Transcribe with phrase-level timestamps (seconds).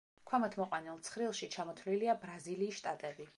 [0.29, 3.29] ქვემოთ მოყვანილ ცხრილში, ჩამოთვლილია ბრაზილიის შტატები.